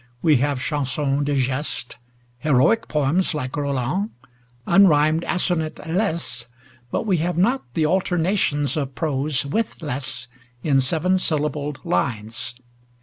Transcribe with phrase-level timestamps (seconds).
[0.23, 1.95] We have Chansons de Geste,
[2.39, 4.09] heroic poems like "Roland,"
[4.65, 6.47] unrhymed assonant laisses,
[6.89, 10.27] but we have not the alternations of prose with laisses
[10.63, 12.55] in seven syllabled lines.